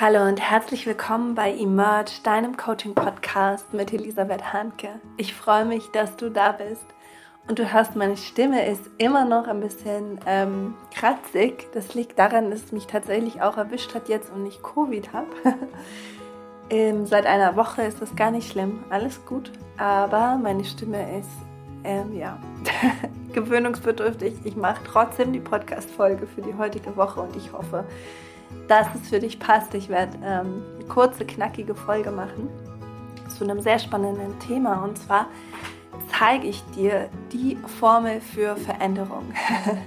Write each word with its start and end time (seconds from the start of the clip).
Hallo 0.00 0.26
und 0.26 0.40
herzlich 0.40 0.86
willkommen 0.86 1.34
bei 1.34 1.54
Emerge, 1.54 2.12
deinem 2.24 2.56
Coaching-Podcast 2.56 3.74
mit 3.74 3.92
Elisabeth 3.92 4.52
Hanke. 4.52 4.88
Ich 5.18 5.34
freue 5.34 5.66
mich, 5.66 5.90
dass 5.92 6.16
du 6.16 6.30
da 6.30 6.52
bist. 6.52 6.86
Und 7.46 7.58
du 7.58 7.70
hörst, 7.70 7.94
meine 7.94 8.16
Stimme 8.16 8.66
ist 8.66 8.88
immer 8.96 9.26
noch 9.26 9.46
ein 9.46 9.60
bisschen 9.60 10.18
ähm, 10.26 10.74
kratzig. 10.94 11.68
Das 11.74 11.94
liegt 11.94 12.18
daran, 12.18 12.50
dass 12.50 12.64
es 12.64 12.72
mich 12.72 12.86
tatsächlich 12.86 13.42
auch 13.42 13.58
erwischt 13.58 13.94
hat 13.94 14.08
jetzt 14.08 14.32
und 14.32 14.46
ich 14.46 14.62
Covid 14.62 15.12
habe. 15.12 15.28
ähm, 16.70 17.04
seit 17.04 17.26
einer 17.26 17.54
Woche 17.54 17.82
ist 17.82 18.00
das 18.00 18.16
gar 18.16 18.30
nicht 18.30 18.50
schlimm, 18.50 18.84
alles 18.88 19.24
gut. 19.26 19.52
Aber 19.76 20.38
meine 20.42 20.64
Stimme 20.64 21.18
ist, 21.18 21.30
ähm, 21.84 22.16
ja, 22.16 22.38
gewöhnungsbedürftig. 23.34 24.34
Ich 24.44 24.56
mache 24.56 24.82
trotzdem 24.84 25.34
die 25.34 25.40
Podcast-Folge 25.40 26.26
für 26.26 26.40
die 26.40 26.54
heutige 26.56 26.96
Woche 26.96 27.20
und 27.20 27.36
ich 27.36 27.52
hoffe, 27.52 27.84
dass 28.68 28.86
es 28.94 29.08
für 29.08 29.20
dich 29.20 29.38
passt. 29.38 29.74
Ich 29.74 29.88
werde 29.88 30.16
ähm, 30.24 30.62
eine 30.78 30.88
kurze, 30.88 31.24
knackige 31.24 31.74
Folge 31.74 32.10
machen 32.10 32.48
zu 33.28 33.44
einem 33.44 33.60
sehr 33.60 33.78
spannenden 33.78 34.38
Thema. 34.40 34.84
Und 34.84 34.98
zwar 34.98 35.26
zeige 36.18 36.46
ich 36.46 36.62
dir 36.74 37.08
die 37.32 37.56
Formel 37.80 38.20
für 38.20 38.56
Veränderung. 38.56 39.32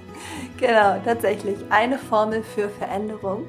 genau, 0.58 1.00
tatsächlich 1.04 1.56
eine 1.70 1.98
Formel 1.98 2.42
für 2.42 2.68
Veränderung. 2.68 3.46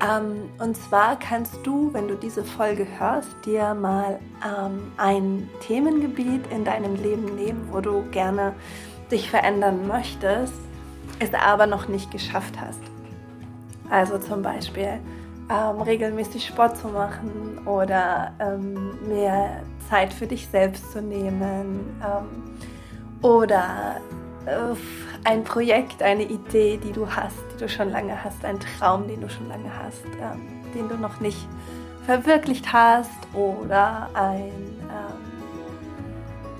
Ähm, 0.00 0.48
und 0.58 0.76
zwar 0.76 1.18
kannst 1.18 1.58
du, 1.64 1.92
wenn 1.92 2.08
du 2.08 2.14
diese 2.14 2.44
Folge 2.44 2.86
hörst, 2.98 3.28
dir 3.44 3.74
mal 3.74 4.18
ähm, 4.44 4.92
ein 4.96 5.48
Themengebiet 5.66 6.46
in 6.50 6.64
deinem 6.64 6.94
Leben 6.96 7.34
nehmen, 7.34 7.68
wo 7.70 7.80
du 7.80 8.02
gerne 8.10 8.54
dich 9.10 9.28
verändern 9.28 9.86
möchtest, 9.86 10.54
es 11.18 11.34
aber 11.34 11.66
noch 11.66 11.88
nicht 11.88 12.10
geschafft 12.10 12.54
hast. 12.60 12.80
Also 13.90 14.18
zum 14.18 14.42
Beispiel 14.42 15.00
ähm, 15.50 15.80
regelmäßig 15.82 16.46
Sport 16.46 16.76
zu 16.76 16.88
machen 16.88 17.58
oder 17.66 18.32
ähm, 18.38 18.96
mehr 19.08 19.62
Zeit 19.88 20.12
für 20.12 20.26
dich 20.26 20.46
selbst 20.46 20.92
zu 20.92 21.02
nehmen 21.02 21.80
ähm, 22.00 22.58
oder 23.22 23.96
äh, 24.46 24.74
ein 25.24 25.44
Projekt, 25.44 26.02
eine 26.02 26.22
Idee, 26.22 26.78
die 26.82 26.92
du 26.92 27.06
hast, 27.08 27.36
die 27.52 27.58
du 27.58 27.68
schon 27.68 27.90
lange 27.90 28.22
hast, 28.22 28.44
ein 28.44 28.58
Traum, 28.60 29.06
den 29.08 29.20
du 29.20 29.28
schon 29.28 29.48
lange 29.48 29.70
hast, 29.84 30.04
ähm, 30.22 30.40
den 30.72 30.88
du 30.88 30.96
noch 30.96 31.20
nicht 31.20 31.46
verwirklicht 32.06 32.72
hast 32.72 33.10
oder 33.34 34.08
ein, 34.14 34.48
ähm, 34.48 35.29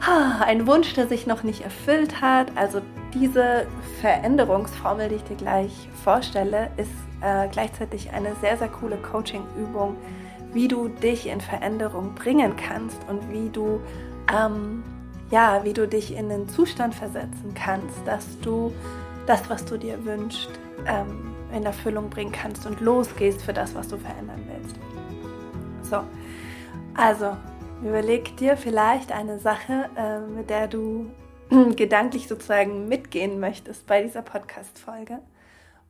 ein 0.00 0.66
Wunsch, 0.66 0.94
der 0.94 1.06
sich 1.06 1.26
noch 1.26 1.42
nicht 1.42 1.62
erfüllt 1.62 2.20
hat. 2.20 2.56
Also 2.56 2.80
diese 3.12 3.66
Veränderungsformel, 4.00 5.08
die 5.08 5.16
ich 5.16 5.24
dir 5.24 5.36
gleich 5.36 5.88
vorstelle, 6.02 6.70
ist 6.76 6.90
äh, 7.20 7.48
gleichzeitig 7.48 8.10
eine 8.12 8.34
sehr, 8.36 8.56
sehr 8.56 8.68
coole 8.68 8.96
Coaching-Übung, 8.96 9.96
wie 10.52 10.68
du 10.68 10.88
dich 10.88 11.28
in 11.28 11.40
Veränderung 11.40 12.14
bringen 12.14 12.54
kannst 12.56 12.98
und 13.08 13.30
wie 13.30 13.50
du, 13.50 13.80
ähm, 14.34 14.82
ja, 15.30 15.62
wie 15.64 15.72
du 15.72 15.86
dich 15.86 16.16
in 16.16 16.28
den 16.28 16.48
Zustand 16.48 16.94
versetzen 16.94 17.54
kannst, 17.54 17.98
dass 18.06 18.38
du 18.40 18.72
das, 19.26 19.48
was 19.48 19.64
du 19.64 19.76
dir 19.76 20.04
wünschst, 20.04 20.50
ähm, 20.86 21.34
in 21.54 21.64
Erfüllung 21.64 22.10
bringen 22.10 22.32
kannst 22.32 22.66
und 22.66 22.80
losgehst 22.80 23.42
für 23.42 23.52
das, 23.52 23.74
was 23.74 23.88
du 23.88 23.96
verändern 23.96 24.42
willst. 24.48 24.76
So, 25.82 26.00
also 26.94 27.36
überleg 27.82 28.36
dir 28.36 28.56
vielleicht 28.56 29.12
eine 29.12 29.38
Sache, 29.38 29.90
äh, 29.96 30.20
mit 30.20 30.50
der 30.50 30.68
du 30.68 31.10
gedanklich 31.76 32.28
sozusagen 32.28 32.88
mitgehen 32.88 33.40
möchtest 33.40 33.86
bei 33.86 34.02
dieser 34.02 34.22
Podcast-Folge. 34.22 35.20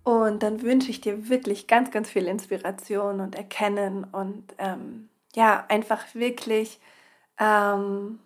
Und 0.02 0.42
dann 0.42 0.62
wünsche 0.62 0.90
ich 0.90 1.00
dir 1.00 1.28
wirklich 1.28 1.66
ganz, 1.66 1.90
ganz 1.90 2.08
viel 2.08 2.26
Inspiration 2.26 3.20
und 3.20 3.34
Erkennen 3.34 4.04
und 4.04 4.54
ähm, 4.58 5.08
ja, 5.34 5.64
einfach 5.68 6.14
wirklich, 6.14 6.80
ähm, 7.38 8.18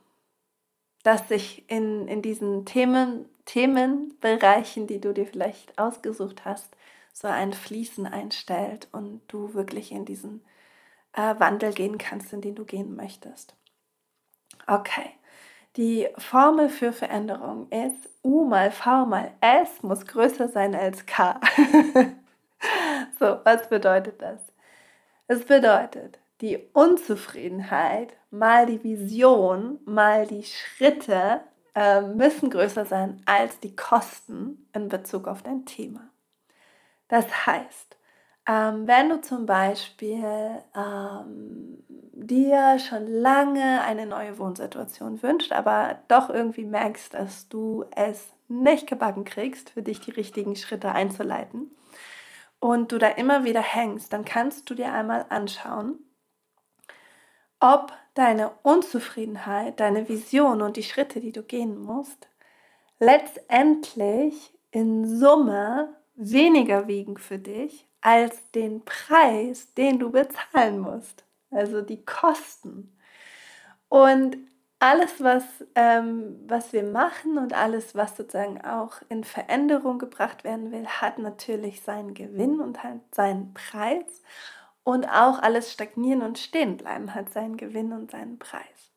dass 1.02 1.28
sich 1.28 1.68
in, 1.68 2.06
in 2.06 2.22
diesen 2.22 2.64
Themen, 2.64 3.27
Themenbereichen, 3.44 4.86
die 4.86 5.00
du 5.00 5.12
dir 5.12 5.27
vielleicht 5.27 5.78
ausgesucht 5.78 6.44
hast, 6.44 6.77
so 7.12 7.28
ein 7.28 7.52
Fließen 7.52 8.06
einstellt 8.06 8.89
und 8.92 9.20
du 9.28 9.55
wirklich 9.55 9.92
in 9.92 10.05
diesen 10.05 10.42
äh, 11.14 11.35
Wandel 11.39 11.73
gehen 11.73 11.98
kannst, 11.98 12.33
in 12.33 12.41
den 12.41 12.55
du 12.55 12.64
gehen 12.64 12.97
möchtest. 12.97 13.55
Okay, 14.67 15.11
die 15.77 16.08
Formel 16.19 16.69
für 16.69 16.92
Veränderung 16.92 17.69
ist 17.70 18.08
U 18.23 18.45
mal 18.45 18.70
V 18.70 19.07
mal 19.07 19.33
S 19.41 19.83
muss 19.83 20.07
größer 20.07 20.48
sein 20.48 20.75
als 20.75 21.05
K. 21.07 21.41
so, 23.19 23.39
was 23.45 23.69
bedeutet 23.69 24.23
das? 24.23 24.41
Es 25.27 25.45
bedeutet, 25.45 26.19
die 26.41 26.58
Unzufriedenheit 26.73 28.17
mal 28.31 28.67
die 28.67 28.83
Vision 28.83 29.81
mal 29.85 30.27
die 30.27 30.45
Schritte 30.45 31.41
äh, 31.75 32.02
müssen 32.02 32.51
größer 32.51 32.85
sein 32.85 33.23
als 33.27 33.58
die 33.61 33.75
Kosten 33.75 34.69
in 34.73 34.89
Bezug 34.89 35.27
auf 35.27 35.42
dein 35.42 35.67
Thema. 35.67 36.08
Das 37.08 37.46
heißt, 37.46 37.93
ähm, 38.46 38.86
wenn 38.86 39.08
du 39.08 39.20
zum 39.20 39.46
Beispiel 39.46 40.62
ähm, 40.77 41.82
dir 42.12 42.78
schon 42.78 43.06
lange 43.06 43.82
eine 43.82 44.06
neue 44.06 44.38
Wohnsituation 44.38 45.22
wünscht, 45.22 45.52
aber 45.52 45.98
doch 46.08 46.30
irgendwie 46.30 46.64
merkst, 46.64 47.14
dass 47.14 47.48
du 47.48 47.84
es 47.94 48.33
nicht 48.48 48.86
gebacken 48.86 49.24
kriegst, 49.24 49.70
für 49.70 49.83
dich 49.83 50.00
die 50.00 50.10
richtigen 50.10 50.56
Schritte 50.56 50.92
einzuleiten 50.92 51.70
und 52.60 52.92
du 52.92 52.98
da 52.98 53.08
immer 53.08 53.44
wieder 53.44 53.62
hängst, 53.62 54.12
dann 54.12 54.24
kannst 54.24 54.68
du 54.68 54.74
dir 54.74 54.92
einmal 54.92 55.27
anschauen, 55.30 55.98
ob 57.60 57.92
deine 58.14 58.50
Unzufriedenheit, 58.62 59.80
deine 59.80 60.08
Vision 60.08 60.60
und 60.60 60.77
die 60.77 60.83
Schritte, 60.83 61.20
die 61.20 61.33
du 61.33 61.42
gehen 61.42 61.78
musst, 61.78 62.28
letztendlich 62.98 64.52
in 64.70 65.18
Summe 65.18 65.96
weniger 66.14 66.86
wiegen 66.86 67.16
für 67.16 67.38
dich 67.38 67.88
als 68.04 68.50
den 68.50 68.84
Preis, 68.84 69.72
den 69.74 69.98
du 69.98 70.10
bezahlen 70.12 70.78
musst, 70.78 71.24
also 71.50 71.80
die 71.80 72.04
Kosten. 72.04 72.94
Und 73.88 74.36
alles, 74.78 75.22
was, 75.22 75.44
ähm, 75.74 76.38
was 76.46 76.74
wir 76.74 76.82
machen 76.82 77.38
und 77.38 77.54
alles, 77.54 77.94
was 77.94 78.14
sozusagen 78.14 78.60
auch 78.60 79.00
in 79.08 79.24
Veränderung 79.24 79.98
gebracht 79.98 80.44
werden 80.44 80.70
will, 80.70 80.86
hat 80.86 81.18
natürlich 81.18 81.80
seinen 81.80 82.12
Gewinn 82.12 82.60
und 82.60 82.82
hat 82.82 83.00
seinen 83.14 83.54
Preis. 83.54 84.22
Und 84.82 85.06
auch 85.06 85.38
alles 85.38 85.72
stagnieren 85.72 86.20
und 86.20 86.38
stehen 86.38 86.76
bleiben 86.76 87.14
hat 87.14 87.30
seinen 87.30 87.56
Gewinn 87.56 87.94
und 87.94 88.10
seinen 88.10 88.38
Preis. 88.38 88.92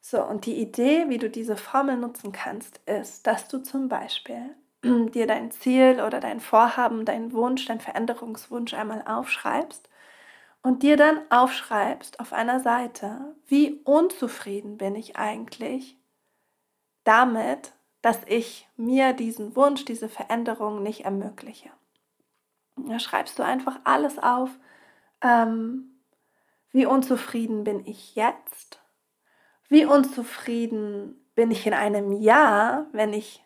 So, 0.00 0.24
und 0.24 0.46
die 0.46 0.56
Idee, 0.56 1.10
wie 1.10 1.18
du 1.18 1.28
diese 1.28 1.58
Formel 1.58 1.98
nutzen 1.98 2.32
kannst, 2.32 2.80
ist, 2.86 3.26
dass 3.26 3.48
du 3.48 3.58
zum 3.58 3.90
Beispiel 3.90 4.54
dir 5.14 5.26
dein 5.26 5.50
Ziel 5.50 6.02
oder 6.06 6.20
dein 6.20 6.40
Vorhaben, 6.40 7.04
dein 7.04 7.32
Wunsch, 7.32 7.66
dein 7.66 7.80
Veränderungswunsch 7.80 8.74
einmal 8.74 9.02
aufschreibst 9.06 9.88
und 10.62 10.82
dir 10.82 10.96
dann 10.96 11.20
aufschreibst 11.30 12.20
auf 12.20 12.32
einer 12.32 12.60
Seite, 12.60 13.34
wie 13.46 13.80
unzufrieden 13.84 14.78
bin 14.78 14.94
ich 14.94 15.16
eigentlich 15.16 15.98
damit, 17.04 17.72
dass 18.02 18.18
ich 18.26 18.68
mir 18.76 19.12
diesen 19.12 19.56
Wunsch, 19.56 19.84
diese 19.84 20.08
Veränderung 20.08 20.82
nicht 20.82 21.04
ermögliche. 21.04 21.70
Da 22.76 22.98
schreibst 22.98 23.38
du 23.38 23.42
einfach 23.42 23.78
alles 23.84 24.18
auf, 24.18 24.50
ähm, 25.22 26.00
wie 26.70 26.86
unzufrieden 26.86 27.64
bin 27.64 27.86
ich 27.86 28.14
jetzt, 28.14 28.80
wie 29.68 29.84
unzufrieden 29.84 31.24
bin 31.34 31.50
ich 31.50 31.66
in 31.66 31.74
einem 31.74 32.12
Jahr, 32.12 32.86
wenn 32.92 33.12
ich 33.12 33.43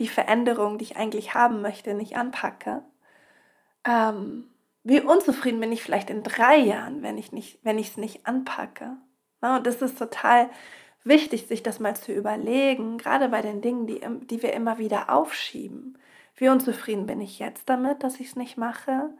die 0.00 0.08
Veränderung, 0.08 0.78
die 0.78 0.84
ich 0.84 0.96
eigentlich 0.96 1.34
haben 1.34 1.62
möchte, 1.62 1.94
nicht 1.94 2.16
anpacke? 2.16 2.82
Ähm, 3.84 4.50
wie 4.82 5.00
unzufrieden 5.00 5.60
bin 5.60 5.72
ich 5.72 5.82
vielleicht 5.82 6.10
in 6.10 6.22
drei 6.22 6.56
Jahren, 6.56 7.02
wenn 7.02 7.18
ich 7.18 7.32
nicht, 7.32 7.60
wenn 7.62 7.78
ich 7.78 7.90
es 7.90 7.96
nicht 7.96 8.26
anpacke? 8.26 8.96
Ja, 9.42 9.56
und 9.56 9.66
das 9.66 9.82
ist 9.82 9.98
total 9.98 10.50
wichtig, 11.04 11.46
sich 11.46 11.62
das 11.62 11.80
mal 11.80 11.96
zu 11.96 12.12
überlegen, 12.12 12.98
gerade 12.98 13.28
bei 13.28 13.42
den 13.42 13.60
Dingen, 13.60 13.86
die, 13.86 14.00
die 14.26 14.42
wir 14.42 14.52
immer 14.52 14.78
wieder 14.78 15.10
aufschieben. 15.10 15.98
Wie 16.34 16.48
unzufrieden 16.48 17.06
bin 17.06 17.20
ich 17.20 17.38
jetzt 17.38 17.68
damit, 17.68 18.02
dass 18.02 18.20
ich 18.20 18.28
es 18.28 18.36
nicht 18.36 18.56
mache? 18.56 19.10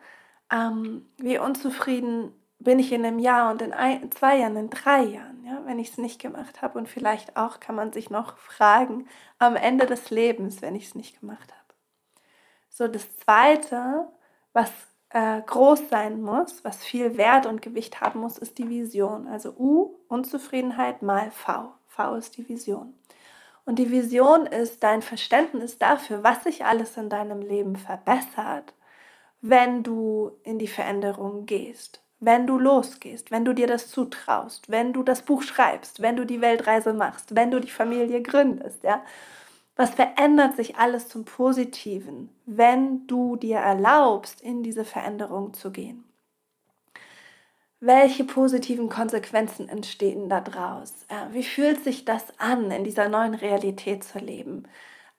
Ähm, 0.52 1.06
wie 1.18 1.38
unzufrieden 1.38 2.32
bin 2.58 2.78
ich 2.78 2.92
in 2.92 3.04
einem 3.04 3.18
Jahr 3.18 3.50
und 3.50 3.62
in 3.62 3.72
ein, 3.72 4.10
zwei 4.12 4.38
Jahren, 4.38 4.56
in 4.56 4.70
drei 4.70 5.02
Jahren, 5.04 5.29
ja, 5.50 5.62
wenn 5.66 5.78
ich 5.78 5.90
es 5.90 5.98
nicht 5.98 6.20
gemacht 6.20 6.62
habe. 6.62 6.78
Und 6.78 6.88
vielleicht 6.88 7.36
auch 7.36 7.60
kann 7.60 7.74
man 7.74 7.92
sich 7.92 8.10
noch 8.10 8.36
fragen, 8.38 9.06
am 9.38 9.56
Ende 9.56 9.86
des 9.86 10.10
Lebens, 10.10 10.62
wenn 10.62 10.74
ich 10.74 10.86
es 10.86 10.94
nicht 10.94 11.20
gemacht 11.20 11.52
habe. 11.52 11.74
So, 12.68 12.88
das 12.88 13.16
Zweite, 13.18 14.08
was 14.52 14.70
äh, 15.10 15.40
groß 15.42 15.88
sein 15.88 16.22
muss, 16.22 16.64
was 16.64 16.84
viel 16.84 17.16
Wert 17.16 17.46
und 17.46 17.62
Gewicht 17.62 18.00
haben 18.00 18.20
muss, 18.20 18.38
ist 18.38 18.58
die 18.58 18.68
Vision. 18.68 19.26
Also 19.26 19.50
U, 19.58 19.96
Unzufriedenheit 20.08 21.02
mal 21.02 21.30
V. 21.30 21.72
V 21.86 22.14
ist 22.14 22.36
die 22.36 22.48
Vision. 22.48 22.94
Und 23.64 23.78
die 23.78 23.90
Vision 23.90 24.46
ist 24.46 24.82
dein 24.82 25.02
Verständnis 25.02 25.78
dafür, 25.78 26.24
was 26.24 26.44
sich 26.44 26.64
alles 26.64 26.96
in 26.96 27.08
deinem 27.08 27.42
Leben 27.42 27.76
verbessert, 27.76 28.72
wenn 29.40 29.82
du 29.82 30.32
in 30.42 30.58
die 30.58 30.68
Veränderung 30.68 31.46
gehst, 31.46 32.02
wenn 32.20 32.46
du 32.46 32.58
losgehst, 32.58 33.30
wenn 33.30 33.44
du 33.44 33.54
dir 33.54 33.66
das 33.66 33.88
zutraust, 33.90 34.70
wenn 34.70 34.92
du 34.92 35.02
das 35.02 35.22
Buch 35.22 35.42
schreibst, 35.42 36.00
wenn 36.02 36.16
du 36.16 36.24
die 36.26 36.40
Weltreise 36.40 36.92
machst, 36.92 37.34
wenn 37.34 37.50
du 37.50 37.60
die 37.60 37.70
Familie 37.70 38.22
gründest, 38.22 38.82
ja? 38.84 39.02
Was 39.76 39.90
verändert 39.90 40.56
sich 40.56 40.76
alles 40.76 41.08
zum 41.08 41.24
Positiven, 41.24 42.28
wenn 42.44 43.06
du 43.06 43.36
dir 43.36 43.58
erlaubst, 43.58 44.42
in 44.42 44.62
diese 44.62 44.84
Veränderung 44.84 45.54
zu 45.54 45.70
gehen? 45.70 46.04
Welche 47.82 48.24
positiven 48.24 48.88
Konsequenzen 48.90 49.68
entstehen 49.68 50.28
daraus? 50.28 51.06
Wie 51.32 51.42
fühlt 51.42 51.82
sich 51.82 52.04
das 52.04 52.38
an, 52.38 52.70
in 52.70 52.84
dieser 52.84 53.08
neuen 53.08 53.34
Realität 53.34 54.04
zu 54.04 54.18
leben? 54.18 54.64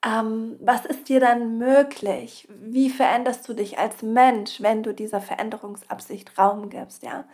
Ähm, 0.04 0.58
was 0.60 0.84
ist 0.84 1.08
dir 1.08 1.20
dann 1.20 1.58
möglich? 1.58 2.48
Wie 2.50 2.90
veränderst 2.90 3.48
du 3.48 3.54
dich 3.54 3.78
als 3.78 4.02
Mensch, 4.02 4.60
wenn 4.60 4.82
du 4.82 4.92
dieser 4.92 5.20
Veränderungsabsicht 5.20 6.38
Raum 6.38 6.70
gibst? 6.70 7.02
Ja? 7.02 7.24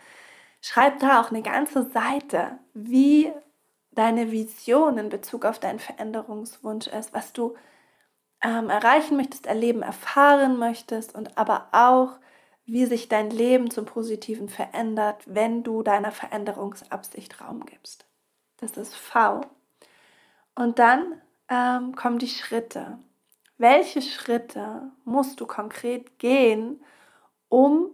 Schreib 0.61 0.99
da 0.99 1.21
auch 1.21 1.31
eine 1.31 1.41
ganze 1.41 1.89
Seite, 1.89 2.59
wie 2.73 3.31
deine 3.91 4.31
Vision 4.31 4.97
in 4.97 5.09
Bezug 5.09 5.45
auf 5.45 5.59
deinen 5.59 5.79
Veränderungswunsch 5.79 6.87
ist, 6.87 7.13
was 7.13 7.33
du 7.33 7.55
ähm, 8.43 8.69
erreichen 8.69 9.17
möchtest, 9.17 9.47
erleben, 9.47 9.81
erfahren 9.81 10.57
möchtest 10.57 11.15
und 11.15 11.37
aber 11.37 11.67
auch, 11.71 12.19
wie 12.65 12.85
sich 12.85 13.09
dein 13.09 13.31
Leben 13.31 13.71
zum 13.71 13.85
Positiven 13.85 14.47
verändert, 14.47 15.23
wenn 15.25 15.63
du 15.63 15.81
deiner 15.81 16.11
Veränderungsabsicht 16.11 17.41
Raum 17.41 17.65
gibst. 17.65 18.05
Das 18.57 18.77
ist 18.77 18.95
V. 18.95 19.41
Und 20.55 20.77
dann 20.77 21.19
ähm, 21.49 21.95
kommen 21.95 22.19
die 22.19 22.27
Schritte. 22.27 22.99
Welche 23.57 24.01
Schritte 24.01 24.91
musst 25.03 25.41
du 25.41 25.47
konkret 25.47 26.19
gehen, 26.19 26.83
um 27.49 27.89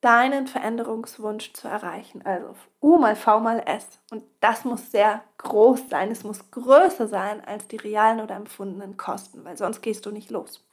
deinen 0.00 0.46
Veränderungswunsch 0.46 1.52
zu 1.52 1.68
erreichen? 1.68 2.22
Also 2.26 2.54
U 2.82 2.98
mal 2.98 3.16
V 3.16 3.40
mal 3.40 3.60
S. 3.66 4.00
Und 4.10 4.24
das 4.40 4.64
muss 4.64 4.90
sehr 4.90 5.22
groß 5.38 5.88
sein. 5.90 6.10
Es 6.10 6.24
muss 6.24 6.50
größer 6.50 7.08
sein 7.08 7.44
als 7.44 7.68
die 7.68 7.76
realen 7.76 8.20
oder 8.20 8.36
empfundenen 8.36 8.96
Kosten, 8.96 9.44
weil 9.44 9.56
sonst 9.56 9.82
gehst 9.82 10.06
du 10.06 10.10
nicht 10.10 10.30
los. 10.30 10.64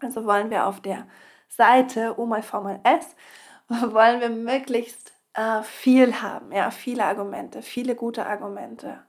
Also 0.00 0.24
wollen 0.24 0.50
wir 0.50 0.66
auf 0.66 0.80
der 0.80 1.06
Seite 1.48 2.18
U 2.18 2.26
mal 2.26 2.42
V 2.42 2.62
mal 2.62 2.80
S 2.84 3.14
wollen 3.68 4.20
wir 4.20 4.30
möglichst 4.30 5.12
äh, 5.34 5.62
viel 5.62 6.20
haben, 6.22 6.52
ja, 6.52 6.70
viele 6.70 7.04
Argumente, 7.04 7.62
viele 7.62 7.94
gute 7.94 8.26
Argumente. 8.26 9.00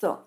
So, 0.00 0.18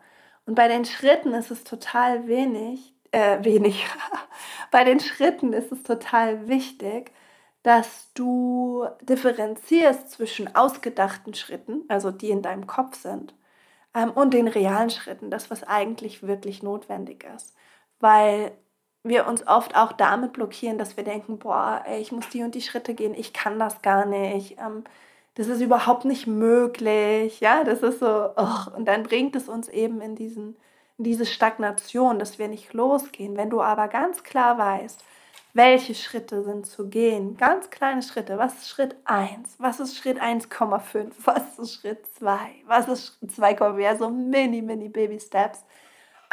und 0.46 0.56
bei 0.56 0.68
den 0.68 0.86
Schritten 0.86 1.34
ist 1.34 1.52
es 1.52 1.64
total 1.64 2.28
wenig, 2.28 2.94
äh, 3.12 3.44
wenig. 3.44 3.86
bei 4.72 4.84
den 4.84 5.00
Schritten 5.00 5.54
ist 5.54 5.72
es 5.72 5.84
total 5.84 6.48
wichtig, 6.48 7.12
dass 7.64 8.12
du 8.14 8.88
differenzierst 9.02 10.10
zwischen 10.12 10.56
ausgedachten 10.56 11.34
Schritten, 11.34 11.84
also 11.90 12.12
die 12.12 12.32
in 12.32 12.42
deinem 12.42 12.68
Kopf 12.68 12.96
sind, 12.96 13.36
ähm, 13.94 14.12
und 14.12 14.34
den 14.34 14.48
realen 14.48 14.90
Schritten, 14.90 15.30
das, 15.32 15.52
was 15.52 15.64
eigentlich 15.64 16.24
wirklich 16.24 16.64
notwendig 16.64 17.26
ist. 17.36 17.56
Weil 18.00 18.52
wir 19.04 19.28
uns 19.28 19.48
oft 19.48 19.76
auch 19.76 19.94
damit 19.94 20.34
blockieren, 20.34 20.78
dass 20.78 20.98
wir 20.98 21.04
denken, 21.04 21.40
boah, 21.40 21.84
ey, 21.86 22.02
ich 22.02 22.12
muss 22.12 22.30
die 22.30 22.44
und 22.44 22.56
die 22.56 22.62
Schritte 22.62 22.94
gehen, 22.96 23.16
ich 23.16 23.34
kann 23.34 23.60
das 23.60 23.82
gar 23.82 24.06
nicht. 24.06 24.58
Ähm, 24.60 24.84
das 25.36 25.48
ist 25.48 25.62
überhaupt 25.62 26.06
nicht 26.06 26.28
möglich, 26.28 27.40
ja, 27.40 27.64
das 27.64 27.82
ist 27.84 28.00
so, 28.00 28.30
oh, 28.36 28.76
und 28.76 28.86
dann 28.86 29.04
bringt 29.04 29.36
es 29.36 29.48
uns 29.48 29.70
eben 29.70 30.02
in, 30.02 30.16
diesen, 30.16 30.58
in 30.98 31.04
diese 31.06 31.26
Stagnation, 31.26 32.20
dass 32.20 32.38
wir 32.38 32.48
nicht 32.48 32.74
losgehen. 32.74 33.38
Wenn 33.38 33.50
du 33.50 33.62
aber 33.62 33.88
ganz 33.88 34.24
klar 34.24 34.58
weißt, 34.58 35.04
welche 35.54 35.96
Schritte 35.96 36.44
sind 36.44 36.66
zu 36.66 36.90
gehen, 36.90 37.38
ganz 37.38 37.70
kleine 37.70 38.02
Schritte, 38.02 38.38
was 38.38 38.56
ist 38.56 38.70
Schritt 38.70 38.96
1, 39.06 39.56
was 39.58 39.80
ist 39.80 39.98
Schritt 39.98 40.22
1,5, 40.22 41.12
was 41.24 41.60
ist 41.60 41.74
Schritt 41.76 42.06
2, 42.18 42.38
was 42.68 42.88
ist 42.88 43.18
2,4, 43.24 43.98
so 43.98 44.10
mini, 44.10 44.62
mini 44.62 44.90
Baby 44.90 45.20
Steps, 45.20 45.66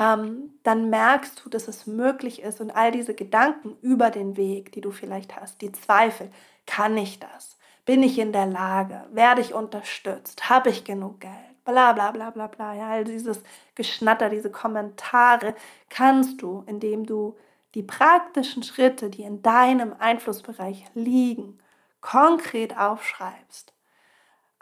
ähm, 0.01 0.55
dann 0.63 0.91
merkst 0.91 1.45
du, 1.45 1.49
dass 1.49 1.67
es 1.67 1.87
möglich 1.87 2.43
ist 2.43 2.61
und 2.61 2.71
all 2.71 2.93
diese 2.93 3.15
Gedanken 3.15 3.77
über 3.83 4.11
den 4.11 4.37
Weg, 4.37 4.73
die 4.73 4.81
du 4.81 4.93
vielleicht 4.93 5.37
hast, 5.37 5.61
die 5.61 5.73
Zweifel, 5.73 6.31
kann 6.67 6.97
ich 6.97 7.19
das? 7.19 7.59
Bin 7.89 8.03
ich 8.03 8.19
in 8.19 8.33
der 8.33 8.45
Lage? 8.45 9.07
Werde 9.13 9.41
ich 9.41 9.55
unterstützt? 9.55 10.51
Habe 10.51 10.69
ich 10.69 10.85
genug 10.85 11.21
Geld? 11.21 11.65
Bla 11.65 11.95
bla 11.95 12.11
bla 12.11 12.29
bla 12.29 12.47
bla. 12.47 12.75
Ja, 12.75 12.91
all 12.91 13.05
dieses 13.05 13.43
Geschnatter, 13.75 14.29
diese 14.29 14.51
Kommentare 14.51 15.55
kannst 15.89 16.43
du, 16.43 16.65
indem 16.67 17.07
du 17.07 17.35
die 17.75 17.83
praktischen 17.83 18.63
Schritte, 18.63 19.09
die 19.09 19.23
in 19.23 19.41
deinem 19.41 19.95
Einflussbereich 19.99 20.85
liegen, 20.93 21.61
konkret 22.03 22.77
aufschreibst. 22.77 23.73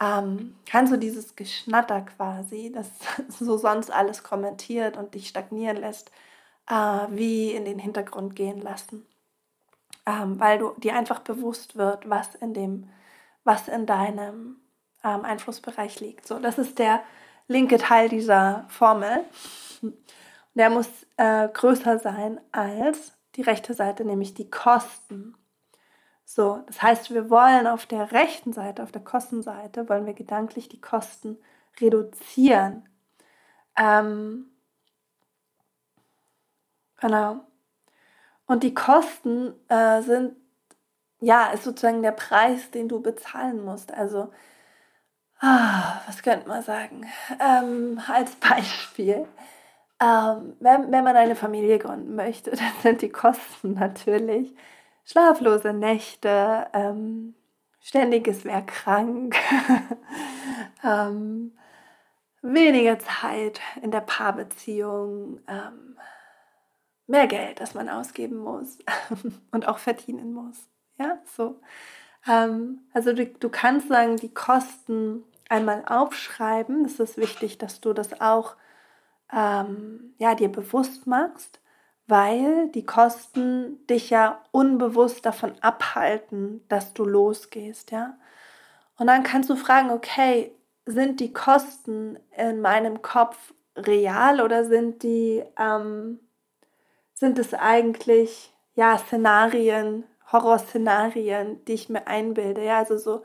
Ähm, 0.00 0.55
kannst 0.64 0.93
du 0.93 0.96
dieses 0.96 1.34
Geschnatter 1.34 2.02
quasi, 2.02 2.70
das 2.72 2.88
so 3.29 3.56
sonst 3.56 3.90
alles 3.90 4.22
kommentiert 4.22 4.96
und 4.96 5.17
dich 5.17 5.26
stagnieren 5.26 5.79
lässt, 5.79 6.12
äh, 6.69 7.08
wie 7.11 7.50
in 7.50 7.64
den 7.64 7.81
Hintergrund 7.81 8.37
gehen 8.37 8.61
lassen. 8.61 9.05
Ähm, 10.06 10.38
weil 10.38 10.61
du 10.61 10.75
dir 10.76 10.94
einfach 10.94 11.19
bewusst 11.19 11.75
wird, 11.75 12.08
was 12.08 12.37
in 12.37 12.55
dem 12.55 12.88
was 13.46 13.69
in 13.69 13.87
deinem 13.87 14.56
ähm, 15.04 15.25
Einflussbereich 15.25 16.00
liegt. 16.00 16.26
So, 16.26 16.38
das 16.38 16.58
ist 16.58 16.78
der 16.78 17.02
linke 17.46 17.78
Teil 17.78 18.08
dieser 18.08 18.66
Formel. 18.69 19.25
Der 20.54 20.69
muss 20.69 20.88
äh, 21.16 21.48
größer 21.48 21.98
sein 21.98 22.40
als 22.50 23.12
die 23.37 23.43
rechte 23.43 23.72
Seite, 23.75 24.04
nämlich 24.04 24.34
die 24.34 24.50
Kosten. 24.50 25.37
So, 26.25 26.64
das 26.66 26.82
heißt, 26.82 27.14
wir 27.14 27.31
wollen 27.31 27.69
auf 27.69 27.87
der 27.87 28.10
rechten 28.10 28.52
Seite, 28.52 28.82
auf 28.82 28.90
der 28.90 29.04
Kostenseite, 29.04 29.88
wollen 29.88 30.06
wir 30.06 30.14
gedanklich 30.14 30.69
die 30.69 30.81
Kosten 30.81 31.38
reduzieren. 31.81 32.88
Ähm, 33.76 34.50
genau. 36.96 37.40
Und 38.46 38.64
die 38.64 38.75
Kosten 38.75 39.54
äh, 39.69 40.02
sind 40.02 40.37
ja, 41.21 41.49
ist 41.51 41.65
sozusagen 41.65 42.03
der 42.03 42.13
Preis, 42.13 42.71
den 42.71 42.89
du 42.89 43.01
bezahlen 43.01 43.65
musst. 43.65 43.93
Also, 43.93 44.31
ah, 45.41 46.01
was 46.07 46.23
könnte 46.23 46.49
man 46.49 46.63
sagen? 46.63 47.07
Ähm, 47.41 48.01
als 48.09 48.35
Beispiel, 48.37 49.27
ähm, 50.01 50.57
wenn, 50.61 50.93
wenn 50.93 51.05
man 51.05 51.17
eine 51.17 51.37
Familie 51.37 51.79
gründen 51.79 52.15
möchte, 52.17 52.51
dann 52.57 52.73
sind 52.83 53.03
die 53.03 53.11
Kosten 53.11 53.75
natürlich 53.75 54.55
schlaflose 55.05 55.73
Nächte, 55.73 56.67
ähm, 56.73 57.35
ständiges 57.81 58.45
Wer 58.45 58.63
krank, 58.63 59.37
ähm, 60.85 61.56
weniger 62.43 62.99
Zeit 62.99 63.61
in 63.82 63.91
der 63.91 64.01
Paarbeziehung, 64.01 65.41
ähm, 65.49 65.99
mehr 67.06 67.27
Geld, 67.29 67.61
das 67.61 67.75
man 67.75 67.89
ausgeben 67.89 68.39
muss 68.39 68.79
und 69.53 69.69
auch 69.69 69.79
verdienen 69.79 70.32
muss. 70.32 70.69
Ja, 70.98 71.19
so. 71.36 71.60
Ähm, 72.26 72.81
also 72.93 73.12
du, 73.12 73.26
du 73.26 73.48
kannst 73.48 73.88
sagen, 73.88 74.17
die 74.17 74.32
Kosten 74.32 75.24
einmal 75.48 75.84
aufschreiben. 75.86 76.84
Es 76.84 77.00
ist 77.00 77.19
wichtig, 77.19 77.58
dass 77.58 77.81
du 77.81 77.93
das 77.93 78.20
auch 78.20 78.56
ähm, 79.32 80.15
ja, 80.19 80.34
dir 80.34 80.50
bewusst 80.50 81.06
machst, 81.06 81.60
weil 82.06 82.69
die 82.70 82.86
Kosten 82.86 83.84
dich 83.88 84.10
ja 84.10 84.43
unbewusst 84.53 85.26
davon 85.26 85.55
abhalten, 85.60 86.65
dass 86.69 86.94
du 86.94 87.05
losgehst, 87.05 87.91
ja. 87.91 88.17
Und 88.98 89.08
dann 89.08 89.24
kannst 89.24 89.50
du 89.50 89.56
fragen, 89.56 89.91
okay, 89.91 90.53
sind 90.86 91.20
die 91.20 91.32
Kosten 91.32 92.19
in 92.36 92.60
meinem 92.60 93.03
Kopf 93.03 93.53
real 93.76 94.41
oder 94.41 94.65
sind 94.65 95.03
die, 95.03 95.44
ähm, 95.58 96.20
sind 97.15 97.38
es 97.38 97.53
eigentlich 97.53 98.55
ja 98.74 98.96
Szenarien, 98.96 100.05
Horrorszenarien, 100.33 101.65
die 101.67 101.75
ich 101.75 101.89
mir 101.89 102.06
einbilde. 102.06 102.65
Ja, 102.65 102.79
also 102.79 102.97
so, 102.99 103.23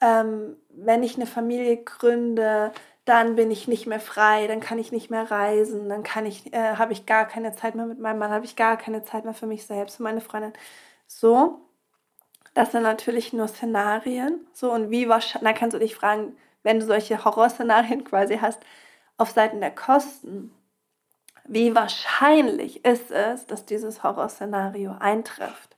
ähm, 0.00 0.56
wenn 0.70 1.02
ich 1.02 1.16
eine 1.16 1.26
Familie 1.26 1.78
gründe, 1.84 2.72
dann 3.04 3.36
bin 3.36 3.50
ich 3.50 3.68
nicht 3.68 3.86
mehr 3.86 4.00
frei, 4.00 4.46
dann 4.46 4.60
kann 4.60 4.78
ich 4.78 4.92
nicht 4.92 5.10
mehr 5.10 5.30
reisen, 5.30 5.88
dann 5.88 6.02
kann 6.02 6.26
ich, 6.26 6.52
äh, 6.54 6.76
habe 6.76 6.92
ich 6.92 7.06
gar 7.06 7.26
keine 7.26 7.54
Zeit 7.54 7.74
mehr 7.74 7.86
mit 7.86 7.98
meinem 8.00 8.18
Mann, 8.18 8.30
habe 8.30 8.46
ich 8.46 8.56
gar 8.56 8.76
keine 8.78 9.04
Zeit 9.04 9.24
mehr 9.24 9.34
für 9.34 9.46
mich 9.46 9.66
selbst, 9.66 9.96
für 9.98 10.02
meine 10.02 10.20
Freundin. 10.22 10.52
So, 11.06 11.60
das 12.54 12.72
sind 12.72 12.82
natürlich 12.82 13.32
nur 13.32 13.48
Szenarien. 13.48 14.46
So, 14.52 14.72
und 14.72 14.90
wie 14.90 15.08
wahrscheinlich, 15.08 15.44
dann 15.50 15.58
kannst 15.58 15.74
du 15.74 15.80
dich 15.80 15.94
fragen, 15.94 16.36
wenn 16.62 16.80
du 16.80 16.86
solche 16.86 17.24
Horrorszenarien 17.24 18.04
quasi 18.10 18.38
hast, 18.38 18.62
auf 19.18 19.30
Seiten 19.30 19.60
der 19.60 19.74
Kosten, 19.74 20.52
wie 21.46 21.74
wahrscheinlich 21.74 22.84
ist 22.84 23.10
es, 23.10 23.46
dass 23.46 23.66
dieses 23.66 24.02
Horrorszenario 24.02 24.92
eintrifft? 24.98 25.73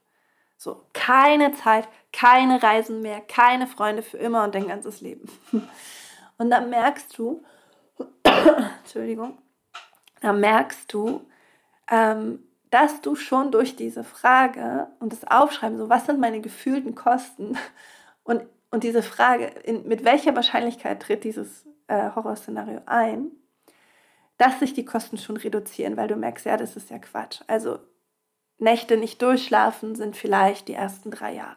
So, 0.56 0.86
keine 0.92 1.52
Zeit, 1.52 1.88
keine 2.12 2.62
Reisen 2.62 3.02
mehr, 3.02 3.20
keine 3.20 3.66
Freunde 3.66 4.02
für 4.02 4.16
immer 4.16 4.44
und 4.44 4.54
dein 4.54 4.68
ganzes 4.68 5.00
Leben. 5.00 5.30
Und 6.38 6.50
dann 6.50 6.68
merkst 6.68 7.16
du, 7.16 7.42
Entschuldigung, 8.82 9.38
dann 10.20 10.38
merkst 10.38 10.92
du, 10.92 11.26
ähm, 11.90 12.40
dass 12.70 13.00
du 13.00 13.14
schon 13.14 13.50
durch 13.52 13.76
diese 13.76 14.04
Frage 14.04 14.88
und 14.98 15.12
das 15.12 15.24
Aufschreiben, 15.24 15.78
so 15.78 15.88
was 15.88 16.04
sind 16.04 16.20
meine 16.20 16.42
gefühlten 16.42 16.94
Kosten 16.94 17.56
und, 18.22 18.42
und 18.70 18.84
diese 18.84 19.02
Frage, 19.02 19.46
in, 19.46 19.88
mit 19.88 20.04
welcher 20.04 20.36
Wahrscheinlichkeit 20.36 21.00
tritt 21.00 21.24
dieses 21.24 21.64
äh, 21.86 22.10
Horrorszenario 22.14 22.80
ein, 22.84 23.30
dass 24.36 24.58
sich 24.58 24.74
die 24.74 24.84
Kosten 24.84 25.16
schon 25.16 25.38
reduzieren, 25.38 25.96
weil 25.96 26.08
du 26.08 26.16
merkst, 26.16 26.44
ja, 26.44 26.56
das 26.56 26.76
ist 26.76 26.90
ja 26.90 26.98
Quatsch. 26.98 27.40
Also 27.46 27.78
Nächte 28.58 28.96
nicht 28.96 29.20
durchschlafen 29.22 29.94
sind 29.94 30.16
vielleicht 30.16 30.68
die 30.68 30.74
ersten 30.74 31.10
drei 31.10 31.34
Jahre. 31.34 31.56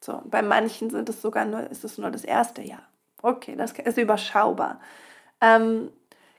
So, 0.00 0.22
bei 0.24 0.42
manchen 0.42 0.90
sind 0.90 1.08
es 1.08 1.22
sogar 1.22 1.44
nur, 1.44 1.70
ist 1.70 1.84
es 1.84 1.98
nur 1.98 2.10
das 2.10 2.24
erste 2.24 2.62
Jahr. 2.62 2.82
Okay, 3.22 3.54
das 3.56 3.72
ist 3.72 3.98
überschaubar. 3.98 4.80
Ähm, 5.40 5.92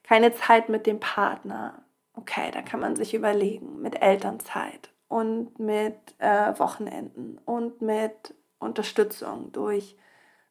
keine 0.03 0.33
Zeit 0.33 0.69
mit 0.69 0.85
dem 0.85 0.99
Partner. 0.99 1.83
Okay, 2.15 2.51
da 2.51 2.61
kann 2.61 2.79
man 2.79 2.95
sich 2.95 3.13
überlegen, 3.13 3.81
mit 3.81 4.01
Elternzeit 4.01 4.89
und 5.07 5.57
mit 5.59 5.95
äh, 6.17 6.57
Wochenenden 6.59 7.39
und 7.45 7.81
mit 7.81 8.35
Unterstützung 8.59 9.51
durch 9.51 9.97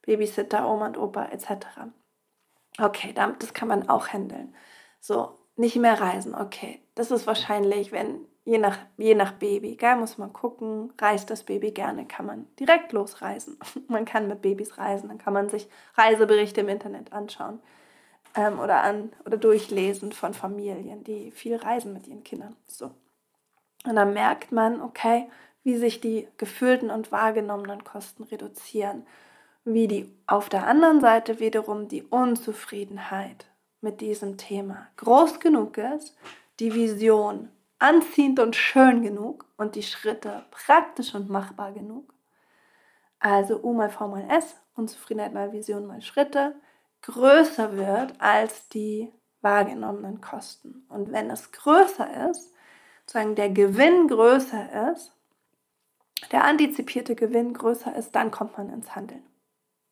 Babysitter, 0.02 0.68
Oma 0.68 0.86
und 0.86 0.98
Opa 0.98 1.26
etc. 1.26 1.66
Okay, 2.80 3.12
das 3.12 3.54
kann 3.54 3.68
man 3.68 3.88
auch 3.88 4.08
handeln. 4.08 4.54
So, 5.00 5.38
nicht 5.56 5.76
mehr 5.76 6.00
reisen, 6.00 6.34
okay. 6.34 6.82
Das 6.94 7.10
ist 7.10 7.26
wahrscheinlich, 7.26 7.92
wenn, 7.92 8.26
je 8.44 8.58
nach, 8.58 8.78
je 8.96 9.14
nach 9.14 9.32
Baby, 9.32 9.76
gell, 9.76 9.96
muss 9.96 10.18
man 10.18 10.32
gucken, 10.32 10.92
reist 11.00 11.30
das 11.30 11.44
Baby 11.44 11.70
gerne, 11.70 12.06
kann 12.06 12.26
man 12.26 12.46
direkt 12.58 12.92
losreisen. 12.92 13.58
man 13.88 14.04
kann 14.04 14.28
mit 14.28 14.42
Babys 14.42 14.78
reisen, 14.78 15.08
dann 15.08 15.18
kann 15.18 15.32
man 15.32 15.48
sich 15.48 15.68
Reiseberichte 15.94 16.62
im 16.62 16.68
Internet 16.68 17.12
anschauen 17.12 17.60
ähm, 18.34 18.58
oder, 18.58 18.82
an, 18.82 19.12
oder 19.24 19.36
durchlesen 19.36 20.12
von 20.12 20.34
Familien, 20.34 21.04
die 21.04 21.30
viel 21.30 21.56
reisen 21.56 21.92
mit 21.92 22.08
ihren 22.08 22.24
Kindern. 22.24 22.56
So. 22.66 22.90
Und 23.84 23.96
dann 23.96 24.12
merkt 24.12 24.52
man, 24.52 24.80
okay, 24.80 25.28
wie 25.64 25.76
sich 25.76 26.00
die 26.00 26.28
gefühlten 26.38 26.90
und 26.90 27.12
wahrgenommenen 27.12 27.84
Kosten 27.84 28.24
reduzieren, 28.24 29.06
wie 29.64 29.86
die 29.86 30.12
auf 30.26 30.48
der 30.48 30.66
anderen 30.66 31.00
Seite 31.00 31.38
wiederum 31.38 31.86
die 31.86 32.02
Unzufriedenheit 32.02 33.46
mit 33.80 34.00
diesem 34.00 34.36
Thema 34.36 34.88
groß 34.96 35.38
genug 35.38 35.78
ist, 35.78 36.16
die 36.58 36.74
Vision 36.74 37.48
anziehend 37.82 38.38
und 38.38 38.54
schön 38.54 39.02
genug 39.02 39.44
und 39.56 39.74
die 39.74 39.82
Schritte 39.82 40.46
praktisch 40.50 41.14
und 41.14 41.28
machbar 41.28 41.72
genug. 41.72 42.14
Also 43.18 43.60
U 43.62 43.72
mal 43.72 43.90
V 43.90 44.08
mal 44.08 44.24
S, 44.30 44.60
Unzufriedenheit 44.74 45.34
mal 45.34 45.52
Vision 45.52 45.86
mal 45.86 46.00
Schritte, 46.00 46.54
größer 47.02 47.76
wird 47.76 48.14
als 48.20 48.68
die 48.68 49.12
wahrgenommenen 49.40 50.20
Kosten. 50.20 50.86
Und 50.88 51.10
wenn 51.10 51.28
es 51.30 51.50
größer 51.50 52.30
ist, 52.30 52.54
sozusagen 53.00 53.34
der 53.34 53.50
Gewinn 53.50 54.06
größer 54.06 54.92
ist, 54.92 55.12
der 56.30 56.44
antizipierte 56.44 57.16
Gewinn 57.16 57.52
größer 57.52 57.94
ist, 57.96 58.14
dann 58.14 58.30
kommt 58.30 58.56
man 58.56 58.70
ins 58.70 58.94
Handeln. 58.94 59.24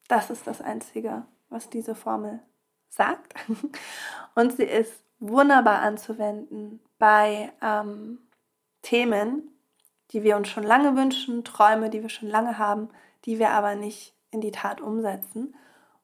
Das 0.06 0.30
ist 0.30 0.46
das 0.46 0.60
Einzige, 0.60 1.26
was 1.48 1.70
diese 1.70 1.96
Formel 1.96 2.40
sagt. 2.88 3.34
Und 4.36 4.56
sie 4.56 4.64
ist 4.64 5.02
wunderbar 5.18 5.80
anzuwenden 5.80 6.80
bei 7.00 7.50
ähm, 7.62 8.18
Themen, 8.82 9.48
die 10.12 10.22
wir 10.22 10.36
uns 10.36 10.48
schon 10.48 10.62
lange 10.62 10.94
wünschen, 10.96 11.44
Träume, 11.44 11.90
die 11.90 12.02
wir 12.02 12.10
schon 12.10 12.28
lange 12.28 12.58
haben, 12.58 12.90
die 13.24 13.40
wir 13.40 13.50
aber 13.50 13.74
nicht 13.74 14.14
in 14.30 14.40
die 14.40 14.52
Tat 14.52 14.80
umsetzen. 14.80 15.56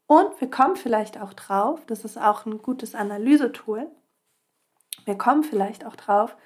Und 0.08 0.40
wir 0.40 0.50
kommen 0.50 0.74
vielleicht 0.74 1.20
auch 1.20 1.34
drauf, 1.34 1.84
das 1.86 2.04
ist 2.04 2.16
auch 2.16 2.46
ein 2.46 2.58
gutes 2.62 2.94
Analysetool, 2.94 3.88
wir 5.04 5.18
kommen 5.18 5.44
vielleicht 5.44 5.84
auch 5.84 5.96
drauf, 5.96 6.36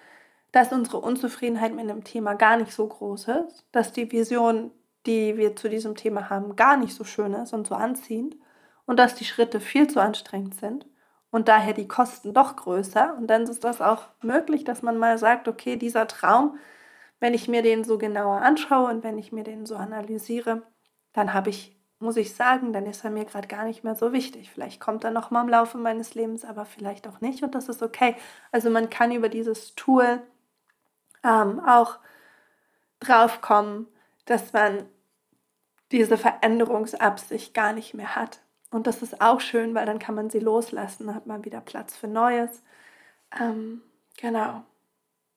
dass 0.52 0.72
unsere 0.72 0.98
Unzufriedenheit 0.98 1.72
mit 1.72 1.88
einem 1.88 2.02
Thema 2.02 2.34
gar 2.34 2.56
nicht 2.56 2.72
so 2.72 2.86
groß 2.86 3.28
ist, 3.28 3.64
dass 3.70 3.92
die 3.92 4.10
Vision, 4.10 4.72
die 5.06 5.36
wir 5.36 5.54
zu 5.54 5.68
diesem 5.68 5.94
Thema 5.94 6.28
haben, 6.28 6.56
gar 6.56 6.76
nicht 6.76 6.94
so 6.94 7.04
schön 7.04 7.32
ist 7.34 7.52
und 7.52 7.66
so 7.66 7.74
anziehend 7.74 8.36
und 8.84 8.98
dass 8.98 9.14
die 9.14 9.24
Schritte 9.24 9.60
viel 9.60 9.88
zu 9.88 10.00
anstrengend 10.00 10.56
sind 10.56 10.86
und 11.30 11.48
daher 11.48 11.74
die 11.74 11.88
Kosten 11.88 12.34
doch 12.34 12.56
größer. 12.56 13.16
Und 13.16 13.28
dann 13.28 13.42
ist 13.42 13.64
das 13.64 13.80
auch 13.80 14.08
möglich, 14.22 14.64
dass 14.64 14.82
man 14.82 14.98
mal 14.98 15.18
sagt, 15.18 15.48
okay, 15.48 15.76
dieser 15.76 16.06
Traum, 16.06 16.58
wenn 17.20 17.34
ich 17.34 17.48
mir 17.48 17.62
den 17.62 17.84
so 17.84 17.98
genauer 17.98 18.40
anschaue 18.42 18.90
und 18.90 19.04
wenn 19.04 19.18
ich 19.18 19.32
mir 19.32 19.44
den 19.44 19.66
so 19.66 19.76
analysiere, 19.76 20.62
dann 21.12 21.34
habe 21.34 21.50
ich 21.50 21.76
muss 22.00 22.16
ich 22.16 22.34
sagen, 22.34 22.72
dann 22.72 22.86
ist 22.86 23.04
er 23.04 23.10
mir 23.10 23.26
gerade 23.26 23.46
gar 23.46 23.64
nicht 23.64 23.84
mehr 23.84 23.94
so 23.94 24.12
wichtig. 24.12 24.50
Vielleicht 24.50 24.80
kommt 24.80 25.04
er 25.04 25.10
noch 25.10 25.30
mal 25.30 25.42
im 25.42 25.50
Laufe 25.50 25.76
meines 25.76 26.14
Lebens, 26.14 26.46
aber 26.46 26.64
vielleicht 26.64 27.06
auch 27.06 27.20
nicht 27.20 27.42
und 27.42 27.54
das 27.54 27.68
ist 27.68 27.82
okay. 27.82 28.16
Also 28.50 28.70
man 28.70 28.88
kann 28.88 29.12
über 29.12 29.28
dieses 29.28 29.74
Tool 29.74 30.22
ähm, 31.22 31.60
auch 31.60 31.98
drauf 33.00 33.42
kommen, 33.42 33.86
dass 34.24 34.54
man 34.54 34.86
diese 35.92 36.16
Veränderungsabsicht 36.16 37.52
gar 37.52 37.74
nicht 37.74 37.92
mehr 37.92 38.16
hat. 38.16 38.40
Und 38.70 38.86
das 38.86 39.02
ist 39.02 39.20
auch 39.20 39.40
schön, 39.40 39.74
weil 39.74 39.86
dann 39.86 39.98
kann 39.98 40.14
man 40.14 40.30
sie 40.30 40.38
loslassen, 40.38 41.06
dann 41.06 41.16
hat 41.16 41.26
man 41.26 41.44
wieder 41.44 41.60
Platz 41.60 41.96
für 41.96 42.08
Neues. 42.08 42.62
Ähm, 43.38 43.82
genau. 44.16 44.62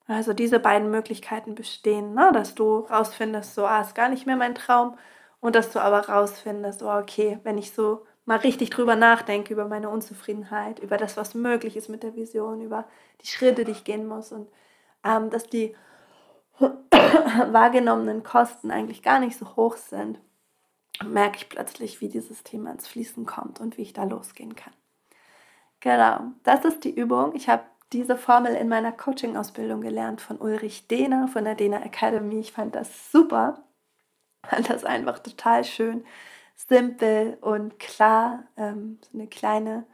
Also 0.06 0.32
diese 0.34 0.60
beiden 0.60 0.90
Möglichkeiten 0.90 1.54
bestehen, 1.54 2.14
ne? 2.14 2.30
dass 2.32 2.54
du 2.54 2.80
rausfindest, 2.80 3.54
so, 3.54 3.66
ah, 3.66 3.80
ist 3.80 3.94
gar 3.94 4.08
nicht 4.08 4.26
mehr 4.26 4.36
mein 4.36 4.54
Traum 4.54 4.98
und 5.40 5.56
dass 5.56 5.70
du 5.70 5.80
aber 5.80 6.08
rausfindest, 6.08 6.82
oh, 6.82 6.98
okay, 6.98 7.38
wenn 7.42 7.58
ich 7.58 7.72
so 7.72 8.06
mal 8.26 8.38
richtig 8.38 8.70
drüber 8.70 8.96
nachdenke, 8.96 9.52
über 9.52 9.66
meine 9.66 9.88
Unzufriedenheit, 9.88 10.78
über 10.80 10.96
das, 10.98 11.16
was 11.16 11.34
möglich 11.34 11.76
ist 11.76 11.88
mit 11.88 12.02
der 12.02 12.14
Vision, 12.16 12.60
über 12.60 12.86
die 13.22 13.26
Schritte, 13.26 13.64
die 13.64 13.72
ich 13.72 13.84
gehen 13.84 14.06
muss 14.06 14.32
und 14.32 14.48
ähm, 15.04 15.30
dass 15.30 15.44
die 15.48 15.74
wahrgenommenen 16.58 18.22
Kosten 18.22 18.70
eigentlich 18.70 19.02
gar 19.02 19.20
nicht 19.20 19.38
so 19.38 19.56
hoch 19.56 19.76
sind, 19.76 20.18
merke 21.12 21.38
ich 21.38 21.48
plötzlich, 21.48 22.00
wie 22.00 22.08
dieses 22.08 22.42
Thema 22.42 22.70
ins 22.72 22.88
Fließen 22.88 23.26
kommt 23.26 23.60
und 23.60 23.76
wie 23.76 23.82
ich 23.82 23.92
da 23.92 24.04
losgehen 24.04 24.54
kann. 24.56 24.72
Genau, 25.80 26.32
das 26.44 26.64
ist 26.64 26.84
die 26.84 26.94
Übung. 26.94 27.34
Ich 27.34 27.48
habe 27.48 27.64
diese 27.92 28.16
Formel 28.16 28.54
in 28.54 28.68
meiner 28.68 28.92
Coaching-Ausbildung 28.92 29.80
gelernt 29.80 30.20
von 30.20 30.38
Ulrich 30.38 30.88
Dehner 30.88 31.28
von 31.28 31.44
der 31.44 31.54
Dehner 31.54 31.84
Academy. 31.84 32.40
Ich 32.40 32.52
fand 32.52 32.74
das 32.74 33.12
super 33.12 33.64
fand 34.46 34.70
das 34.70 34.84
einfach 34.84 35.18
total 35.18 35.64
schön, 35.64 36.04
simpel 36.54 37.38
und 37.40 37.78
klar. 37.78 38.44
Ähm, 38.56 38.98
so 39.02 39.18
eine 39.18 39.26
kleine 39.26 39.84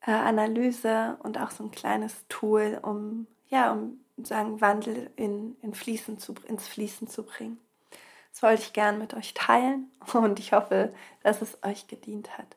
äh, 0.00 0.12
Analyse 0.12 1.16
und 1.22 1.38
auch 1.38 1.50
so 1.50 1.64
ein 1.64 1.70
kleines 1.70 2.26
Tool, 2.28 2.78
um 2.82 3.26
ja, 3.48 3.72
um 3.72 4.00
sagen 4.22 4.60
Wandel 4.60 5.10
in, 5.16 5.56
in 5.62 5.74
Fließen 5.74 6.18
zu, 6.18 6.34
ins 6.46 6.68
Fließen 6.68 7.08
zu 7.08 7.24
bringen. 7.24 7.58
Das 8.32 8.42
wollte 8.42 8.62
ich 8.62 8.72
gern 8.72 8.98
mit 8.98 9.14
euch 9.14 9.34
teilen 9.34 9.90
und 10.14 10.38
ich 10.40 10.52
hoffe, 10.52 10.92
dass 11.22 11.42
es 11.42 11.58
euch 11.62 11.86
gedient 11.86 12.36
hat. 12.38 12.56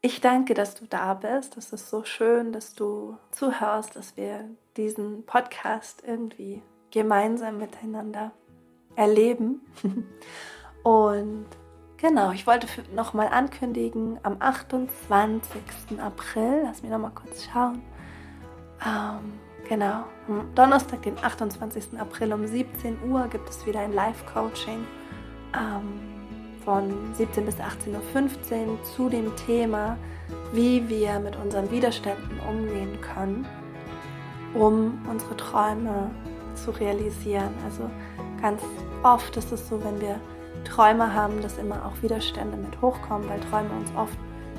Ich 0.00 0.20
danke, 0.20 0.54
dass 0.54 0.74
du 0.74 0.86
da 0.86 1.14
bist. 1.14 1.56
Es 1.56 1.72
ist 1.72 1.88
so 1.88 2.04
schön, 2.04 2.52
dass 2.52 2.74
du 2.74 3.16
zuhörst, 3.30 3.96
dass 3.96 4.16
wir 4.16 4.44
diesen 4.76 5.24
Podcast 5.24 6.02
irgendwie 6.06 6.62
gemeinsam 6.90 7.58
miteinander 7.58 8.32
erleben. 8.96 9.60
Und 10.82 11.46
genau, 11.96 12.32
ich 12.32 12.46
wollte 12.46 12.66
nochmal 12.94 13.28
ankündigen, 13.28 14.18
am 14.22 14.36
28. 14.40 15.98
April, 15.98 16.62
lass 16.64 16.82
mich 16.82 16.90
nochmal 16.90 17.12
kurz 17.14 17.46
schauen. 17.46 17.82
Ähm, 18.84 19.40
genau, 19.68 20.04
am 20.28 20.54
Donnerstag, 20.54 21.02
den 21.02 21.16
28. 21.18 21.98
April 21.98 22.32
um 22.32 22.46
17 22.46 22.98
Uhr 23.08 23.26
gibt 23.28 23.48
es 23.48 23.66
wieder 23.66 23.80
ein 23.80 23.92
Live-Coaching 23.92 24.86
ähm, 25.54 26.00
von 26.64 27.14
17 27.14 27.44
bis 27.44 27.56
18.15 27.56 28.68
Uhr 28.68 28.82
zu 28.82 29.08
dem 29.08 29.34
Thema, 29.36 29.98
wie 30.52 30.88
wir 30.88 31.18
mit 31.18 31.36
unseren 31.36 31.70
Widerständen 31.70 32.40
umgehen 32.48 33.00
können, 33.00 33.46
um 34.54 34.98
unsere 35.10 35.36
Träume 35.36 36.10
zu 36.54 36.70
realisieren. 36.70 37.52
Also 37.64 37.90
ganz 38.40 38.62
oft 39.02 39.36
ist 39.36 39.52
es 39.52 39.68
so, 39.68 39.82
wenn 39.84 40.00
wir 40.00 40.18
Träume 40.64 41.12
haben, 41.12 41.42
dass 41.42 41.58
immer 41.58 41.84
auch 41.84 42.02
Widerstände 42.02 42.56
mit 42.56 42.80
hochkommen, 42.80 43.28
weil 43.28 43.40
Träume 43.40 43.70
uns 43.70 43.90
oft 43.96 44.16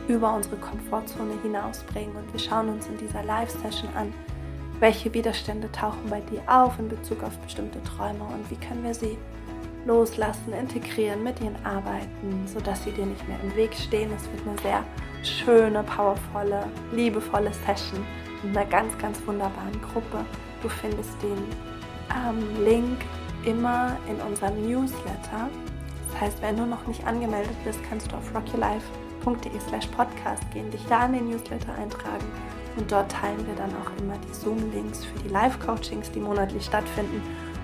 über 0.08 0.34
unsere 0.36 0.58
Komfortzone 0.58 1.34
hinausbringen. 1.42 2.16
Und 2.16 2.32
wir 2.32 2.40
schauen 2.40 2.70
uns 2.70 2.88
in 2.88 2.98
dieser 2.98 3.24
Live-Session 3.24 3.90
an, 3.96 4.14
welche 4.80 5.14
Widerstände 5.14 5.72
tauchen 5.72 6.10
bei 6.10 6.22
dir 6.22 6.42
auf 6.48 6.78
in 6.80 6.90
Bezug 6.90 7.24
auf 7.24 7.38
bestimmte 7.40 7.82
Träume 7.84 8.24
und 8.24 8.50
wie 8.50 8.56
können 8.56 8.84
wir 8.84 8.94
sie 8.94 9.18
loslassen, 9.86 10.54
integrieren, 10.54 11.24
mit 11.24 11.40
ihnen 11.42 11.56
arbeiten, 11.64 12.48
sodass 12.48 12.84
sie 12.84 12.92
dir 12.92 13.06
nicht 13.06 13.28
mehr 13.28 13.38
im 13.44 13.56
Weg 13.56 13.74
stehen. 13.76 14.12
Es 14.16 14.24
wird 14.32 14.48
eine 14.48 14.58
sehr 14.62 14.84
schöne, 15.24 15.84
powervolle, 15.84 16.66
liebevolle 16.92 17.52
Session 17.66 18.04
mit 18.44 18.58
einer 18.58 18.66
ganz, 18.66 18.98
ganz 18.98 19.20
wunderbaren 19.26 19.80
Gruppe. 19.82 20.26
Du 20.62 20.70
findest 20.70 21.12
den 21.22 21.38
ähm, 22.12 22.66
Link 22.66 22.98
immer 23.46 23.96
in 24.10 24.16
unserem 24.28 24.68
Newsletter. 24.68 25.50
Das 26.12 26.22
heißt, 26.22 26.42
wenn 26.42 26.58
du 26.58 26.66
noch 26.66 26.86
nicht 26.88 27.06
angemeldet 27.06 27.56
bist, 27.64 27.80
kannst 27.88 28.12
du 28.12 28.16
auf 28.16 28.34
rockylife.de 28.34 29.60
slash 29.68 29.88
podcast 29.88 30.44
gehen, 30.52 30.70
dich 30.72 30.84
da 30.88 31.06
in 31.06 31.14
den 31.14 31.30
Newsletter 31.30 31.74
eintragen 31.76 32.26
Und 32.78 32.92
dort 32.92 33.12
teilen 33.12 33.46
wir 33.48 33.56
dann 33.56 33.72
auch 33.72 34.02
immer 34.02 34.16
die 34.18 34.34
Zoom-Links 34.34 35.06
für 35.06 35.20
die 35.20 35.30
Live-Coachings, 35.30 36.12
die 36.12 36.20
monatlich 36.20 36.66
stattfinden 36.66 37.22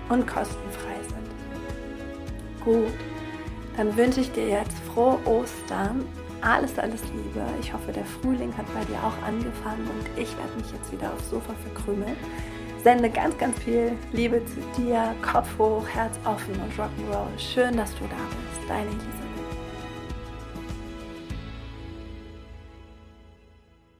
und 0.09 0.25
kostenfrei 0.25 0.95
sind. 1.07 2.63
Gut, 2.63 2.93
dann 3.77 3.95
wünsche 3.97 4.21
ich 4.21 4.31
dir 4.31 4.47
jetzt 4.47 4.77
frohe 4.93 5.17
Ostern. 5.25 6.05
Alles, 6.41 6.77
alles 6.79 7.01
Liebe. 7.03 7.45
Ich 7.59 7.73
hoffe, 7.73 7.91
der 7.91 8.05
Frühling 8.05 8.55
hat 8.57 8.65
bei 8.73 8.83
dir 8.85 8.97
auch 8.97 9.27
angefangen 9.27 9.87
und 9.87 10.21
ich 10.21 10.35
werde 10.37 10.55
mich 10.57 10.71
jetzt 10.71 10.91
wieder 10.91 11.11
aufs 11.13 11.29
Sofa 11.29 11.53
verkrümeln. 11.63 12.15
Sende 12.83 13.09
ganz, 13.09 13.37
ganz 13.37 13.59
viel 13.59 13.91
Liebe 14.11 14.41
zu 14.45 14.59
dir. 14.81 15.13
Kopf 15.21 15.47
hoch, 15.59 15.87
Herz 15.87 16.17
offen 16.25 16.55
und 16.55 16.73
Rock'n'Roll. 16.73 17.37
Schön, 17.37 17.77
dass 17.77 17.93
du 17.93 18.05
da 18.05 18.15
bist. 18.15 18.67
Deine 18.67 18.89
Elisabeth. 18.89 19.30